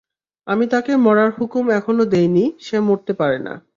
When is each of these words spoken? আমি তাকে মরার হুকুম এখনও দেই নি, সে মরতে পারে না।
আমি 0.47 0.65
তাকে 0.67 0.91
মরার 0.97 1.31
হুকুম 1.37 1.65
এখনও 1.71 2.05
দেই 2.05 2.27
নি, 2.27 2.43
সে 2.59 2.77
মরতে 2.79 3.13
পারে 3.13 3.37
না। 3.39 3.53